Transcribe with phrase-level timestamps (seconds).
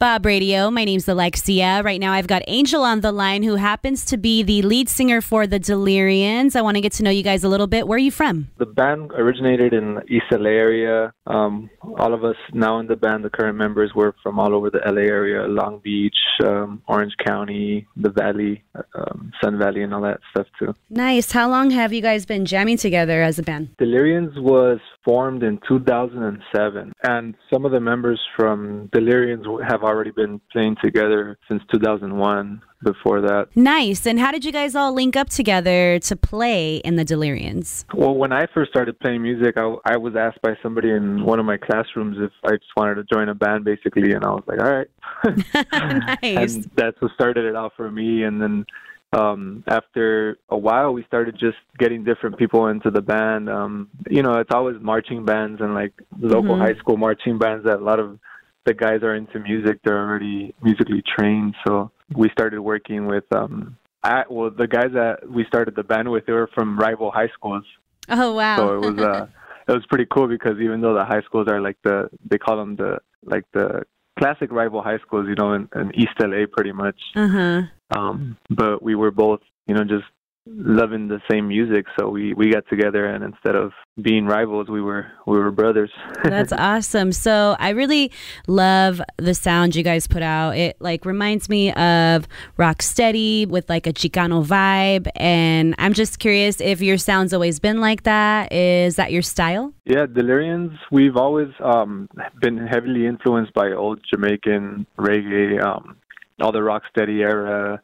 [0.00, 0.70] Bob Radio.
[0.70, 1.82] My name's Alexia.
[1.84, 5.20] Right now, I've got Angel on the line, who happens to be the lead singer
[5.20, 6.56] for the Delirians.
[6.56, 7.86] I want to get to know you guys a little bit.
[7.86, 8.48] Where are you from?
[8.56, 11.12] The band originated in the East LA area.
[11.26, 14.70] Um, all of us now in the band, the current members, were from all over
[14.70, 18.64] the LA area, Long Beach, um, Orange County, the Valley,
[18.94, 20.74] um, Sun Valley, and all that stuff too.
[20.88, 21.30] Nice.
[21.30, 23.76] How long have you guys been jamming together as a band?
[23.78, 30.40] Delirians was formed in 2007, and some of the members from Delirians have already been
[30.52, 32.62] playing together since 2001.
[32.82, 34.06] Before that, Nice.
[34.06, 37.84] And how did you guys all link up together to play in the Delirians?
[37.92, 41.38] well, when I first started playing music, I, I was asked by somebody in one
[41.38, 44.44] of my classrooms if I just wanted to join a band, basically, and I was
[44.46, 44.88] like, all right.
[46.22, 46.54] nice.
[46.54, 48.22] and that's what started it out for me.
[48.22, 48.64] And then
[49.12, 53.50] um, after a while, we started just getting different people into the band.
[53.50, 56.60] Um, you know, it's always marching bands and like local Mhm.
[56.66, 58.18] high school marching bands that a lot of
[58.64, 59.80] the guys are into music.
[59.84, 61.54] They're already musically trained.
[61.66, 66.10] So we started working with, um, I, well, the guys that we started the band
[66.10, 67.64] with, they were from rival high schools.
[68.08, 68.56] Oh, wow.
[68.56, 69.26] So it was, uh,
[69.68, 72.56] it was pretty cool because even though the high schools are like the, they call
[72.56, 73.82] them the, like the
[74.18, 77.00] classic rival high schools, you know, in, in East LA pretty much.
[77.16, 77.62] uh huh.
[77.90, 80.04] Um, but we were both, you know, just
[80.46, 81.86] loving the same music.
[81.98, 85.90] So we, we got together and instead of being rivals, we were, we were brothers.
[86.24, 87.12] That's awesome.
[87.12, 88.10] So I really
[88.46, 90.56] love the sound you guys put out.
[90.56, 92.26] It like reminds me of
[92.58, 95.08] Rocksteady with like a Chicano vibe.
[95.16, 98.52] And I'm just curious if your sound's always been like that.
[98.52, 99.72] Is that your style?
[99.84, 102.08] Yeah, Delirians, we've always um,
[102.40, 105.96] been heavily influenced by old Jamaican reggae, um,
[106.40, 107.80] all the rocksteady era,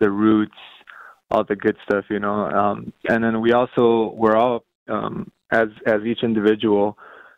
[0.00, 0.56] the roots,
[1.30, 2.46] all the good stuff, you know.
[2.46, 6.96] Um, and then we also, we're all, um, as as each individual,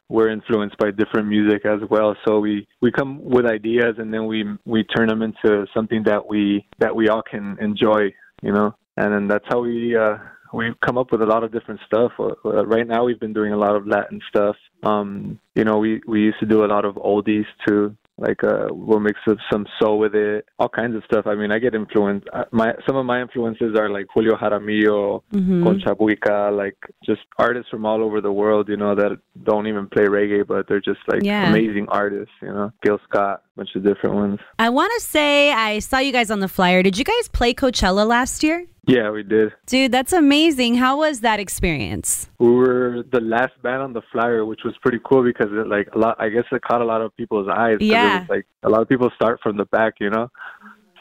[0.08, 2.16] we're influenced by different music as well.
[2.26, 6.26] So we we come with ideas and then we we turn them into something that
[6.26, 8.12] we that we all can enjoy,
[8.42, 8.74] you know.
[8.96, 10.16] And then that's how we uh,
[10.52, 12.12] we've come up with a lot of different stuff.
[12.18, 14.56] Uh, uh, right now, we've been doing a lot of Latin stuff.
[14.82, 17.96] Um, you know, we we used to do a lot of oldies too.
[18.20, 19.18] Like uh, we'll mix
[19.50, 21.26] some soul with it, all kinds of stuff.
[21.26, 22.28] I mean, I get influenced.
[22.34, 25.62] uh, My some of my influences are like Julio Jaramillo, Mhm.
[25.64, 28.68] Concha Buika, like just artists from all over the world.
[28.68, 29.12] You know that
[29.44, 31.48] don't even play reggae, but they're just like Yeah.
[31.50, 32.34] amazing artists.
[32.42, 34.38] You know, Gil Scott, bunch of different ones.
[34.58, 36.82] I want to say I saw you guys on the flyer.
[36.82, 38.66] Did you guys play Coachella last year?
[38.86, 39.52] Yeah, we did.
[39.66, 40.76] Dude, that's amazing.
[40.76, 42.28] How was that experience?
[42.38, 45.88] we were the last band on the flyer, which was pretty cool because it like
[45.94, 46.16] a lot.
[46.18, 47.78] I guess it caught a lot of people's eyes.
[47.80, 48.26] Yeah.
[48.28, 50.30] Like a lot of people start from the back, you know.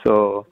[0.06, 0.46] So,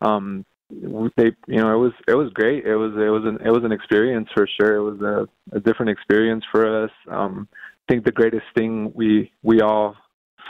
[0.00, 2.64] um, we- they, you know, it was it was great.
[2.64, 4.76] It was it was an it was an experience for sure.
[4.76, 6.90] It was a, a different experience for us.
[7.08, 7.46] Um,
[7.88, 9.96] I think the greatest thing we we all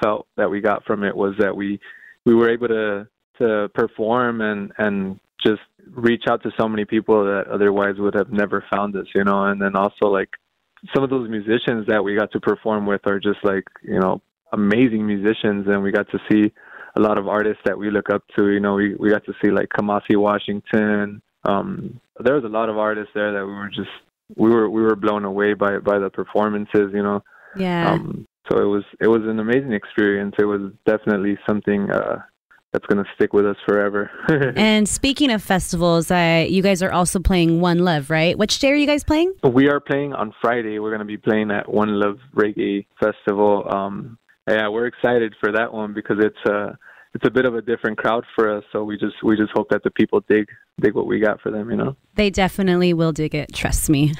[0.02, 1.80] felt that we got from it was that we
[2.24, 3.08] we were able to
[3.38, 5.60] to perform and and just
[5.92, 9.44] reach out to so many people that otherwise would have never found us, you know,
[9.44, 10.30] and then also like
[10.94, 14.22] some of those musicians that we got to perform with are just like, you know,
[14.52, 16.52] amazing musicians and we got to see
[16.96, 19.32] a lot of artists that we look up to, you know, we, we got to
[19.42, 21.22] see like Kamasi Washington.
[21.44, 23.90] Um there was a lot of artists there that we were just
[24.36, 27.22] we were we were blown away by by the performances, you know.
[27.56, 27.92] Yeah.
[27.92, 30.34] Um so it was it was an amazing experience.
[30.38, 32.22] It was definitely something uh
[32.72, 34.10] that's gonna stick with us forever.
[34.56, 38.36] and speaking of festivals, uh, you guys are also playing One Love, right?
[38.38, 39.34] Which day are you guys playing?
[39.42, 40.78] We are playing on Friday.
[40.78, 43.66] We're going to be playing at One Love Reggae Festival.
[43.68, 44.18] Um,
[44.48, 46.72] yeah, we're excited for that one because it's uh,
[47.14, 48.64] it's a bit of a different crowd for us.
[48.72, 50.48] So we just we just hope that the people dig
[50.80, 51.70] dig what we got for them.
[51.70, 51.96] You know.
[52.14, 53.52] They definitely will dig it.
[53.52, 54.14] Trust me.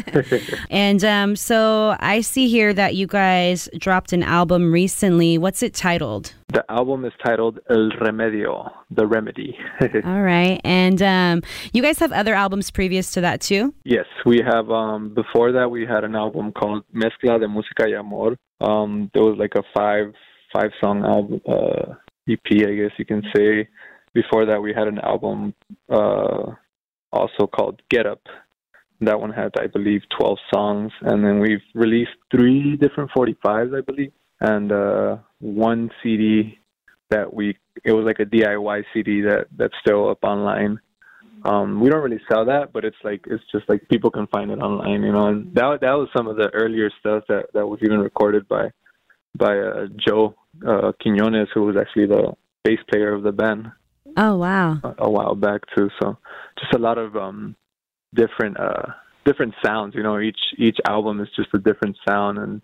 [0.70, 5.38] and um, so I see here that you guys dropped an album recently.
[5.38, 6.34] What's it titled?
[6.54, 9.58] The album is titled El Remedio, The Remedy.
[10.04, 10.60] All right.
[10.62, 11.42] And um,
[11.72, 13.74] you guys have other albums previous to that too?
[13.84, 14.70] yes, we have.
[14.70, 18.36] Um, before that, we had an album called Mezcla de Música y Amor.
[18.60, 20.14] Um, there was like a five
[20.54, 21.94] five song album uh,
[22.28, 23.68] EP, I guess you can say.
[24.12, 25.54] Before that, we had an album
[25.90, 26.52] uh,
[27.12, 28.22] also called Get Up.
[29.00, 30.92] That one had, I believe, 12 songs.
[31.00, 36.58] And then we've released three different 45s, I believe, and uh, one CD
[37.10, 40.80] that we, it was like a DIY CD that, that's still up online.
[41.44, 44.50] Um, we don't really sell that, but it's like it's just like people can find
[44.50, 45.26] it online, you know.
[45.26, 48.70] And that that was some of the earlier stuff that that was even recorded by
[49.36, 50.34] by uh, Joe
[50.66, 52.32] uh, Quinones, who was actually the
[52.64, 53.70] bass player of the band
[54.16, 54.78] Oh, wow.
[54.82, 55.90] a, a while back too.
[56.00, 56.16] So
[56.58, 57.56] just a lot of um
[58.14, 58.92] different uh
[59.24, 59.94] different sounds.
[59.94, 62.62] You know, each each album is just a different sound, and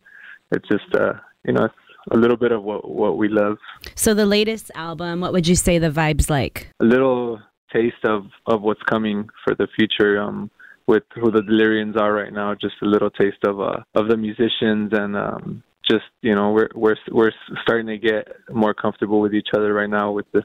[0.52, 1.14] it's just uh
[1.44, 1.68] you know
[2.10, 3.58] a little bit of what what we love.
[3.94, 6.68] So the latest album, what would you say the vibe's like?
[6.80, 7.40] A little
[7.72, 10.20] taste of of what's coming for the future.
[10.20, 10.50] Um.
[10.86, 14.16] With who the Delirians are right now, just a little taste of uh of the
[14.16, 17.30] musicians and um just you know we're we're we're
[17.62, 20.42] starting to get more comfortable with each other right now with the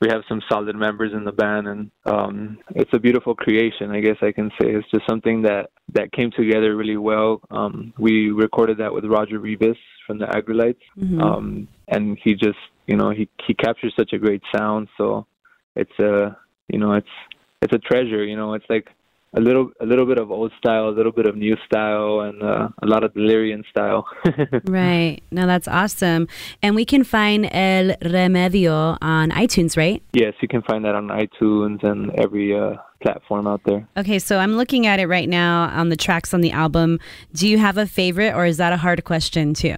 [0.00, 4.00] we have some solid members in the band and um it's a beautiful creation i
[4.00, 4.66] guess i can say.
[4.76, 7.40] It's just something that that came together really well.
[7.50, 11.20] Um we recorded that with roger rivas from the Aggrolites Mhm.
[11.22, 14.88] um and he just you know he he captures such a great sound.
[14.98, 15.26] So
[15.74, 16.36] it's a
[16.68, 17.14] you know it's
[17.62, 18.54] it's a treasure you know.
[18.54, 18.88] It's like
[19.36, 22.42] a little a little bit of old style a little bit of new style and
[22.42, 24.06] uh, a lot of delirium style
[24.64, 25.20] Right.
[25.30, 26.28] No, that's awesome.
[26.62, 30.02] And we can find El Remedio on iTunes, right?
[30.12, 34.38] yes you can find that on itunes and every uh platform out there Okay, so
[34.38, 37.00] I'm looking at it right now on the tracks on the album.
[37.32, 39.76] Do you have a favorite, or is that a hard question too?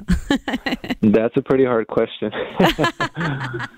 [1.02, 2.32] That's a pretty hard question.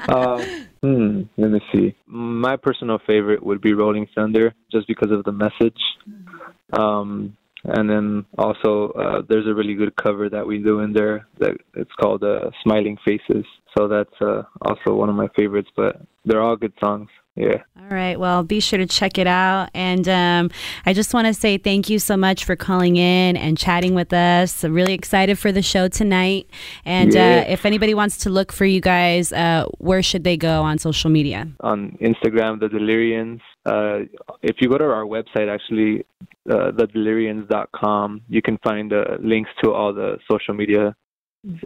[0.09, 0.45] uh,
[0.83, 1.95] hmm, let me see.
[2.07, 5.81] My personal favorite would be Rolling Thunder, just because of the message.
[6.73, 11.27] Um, and then also, uh, there's a really good cover that we do in there
[11.39, 13.45] that it's called uh, "Smiling Faces."
[13.77, 15.69] So that's uh, also one of my favorites.
[15.77, 17.11] But they're all good songs.
[17.37, 17.63] Yeah.
[17.91, 18.21] All right.
[18.21, 19.69] Well, be sure to check it out.
[19.75, 20.51] And um,
[20.87, 24.13] I just want to say thank you so much for calling in and chatting with
[24.13, 24.63] us.
[24.63, 26.47] I'm really excited for the show tonight.
[26.85, 27.45] And Yeah.
[27.49, 30.79] uh, if anybody wants to look for you guys, uh, where should they go on
[30.79, 31.49] social media?
[31.61, 33.41] on Instagram, the Delirians.
[33.67, 34.07] Uh,
[34.41, 36.05] if you go to our website, actually,
[36.49, 40.95] uh, thedelirians.com, you can find uh, links to all the social media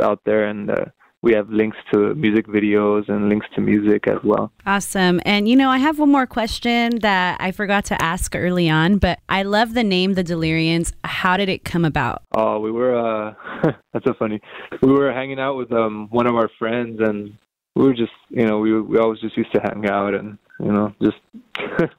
[0.00, 0.87] out there, and uh,
[1.25, 4.53] we have links to music videos and links to music as well.
[4.67, 5.23] Awesome.
[5.25, 8.99] And you know, I have one more question that I forgot to ask early on,
[8.99, 10.93] but I love the name The Delirians.
[11.03, 12.23] How did it come about?
[12.37, 13.32] Oh, we were uh,
[13.94, 14.38] that's so funny.
[14.82, 17.38] We were hanging out with um one of our friends, and
[17.75, 20.73] we were just you know we we always just used to hang out and you
[20.73, 21.17] know just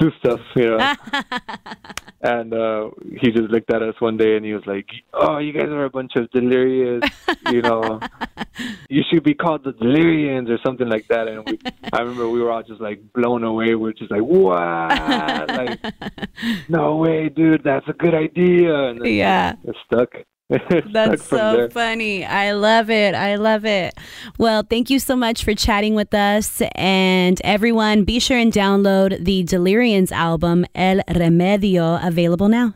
[0.00, 0.94] do stuff, you know.
[2.22, 2.90] and uh
[3.20, 5.84] he just looked at us one day and he was like, "Oh, you guys are
[5.84, 7.02] a bunch of delirious,
[7.50, 8.00] you know.
[8.88, 11.58] you should be called the Delirians or something like that." And we,
[11.92, 13.74] I remember we were all just like blown away.
[13.74, 15.48] We are just like, "What?
[15.48, 15.80] like,
[16.68, 17.64] no way, dude!
[17.64, 19.54] That's a good idea." And Yeah.
[19.64, 20.10] it stuck.
[20.92, 21.70] That's so there.
[21.70, 22.24] funny.
[22.24, 23.14] I love it.
[23.14, 23.94] I love it.
[24.38, 26.62] Well, thank you so much for chatting with us.
[26.74, 32.74] And everyone, be sure and download the Delirians album, El Remedio, available now.